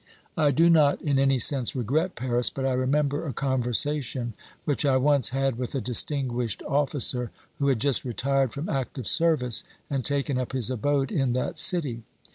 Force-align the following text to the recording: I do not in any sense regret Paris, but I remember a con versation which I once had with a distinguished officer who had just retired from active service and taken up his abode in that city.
I 0.35 0.49
do 0.49 0.67
not 0.67 0.99
in 1.03 1.19
any 1.19 1.37
sense 1.37 1.75
regret 1.75 2.15
Paris, 2.15 2.49
but 2.49 2.65
I 2.65 2.73
remember 2.73 3.23
a 3.27 3.33
con 3.33 3.61
versation 3.61 4.33
which 4.65 4.83
I 4.83 4.97
once 4.97 5.29
had 5.29 5.59
with 5.59 5.75
a 5.75 5.79
distinguished 5.79 6.63
officer 6.67 7.29
who 7.59 7.67
had 7.67 7.79
just 7.79 8.03
retired 8.03 8.51
from 8.51 8.67
active 8.67 9.05
service 9.05 9.63
and 9.91 10.03
taken 10.03 10.39
up 10.39 10.53
his 10.53 10.71
abode 10.71 11.11
in 11.11 11.33
that 11.33 11.59
city. 11.59 12.01